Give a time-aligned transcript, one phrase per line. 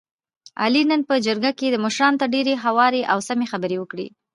[0.61, 4.07] علي نن په جرګه کې مشرانو ته ډېرې هوارې او سمې خبرې وکړلې.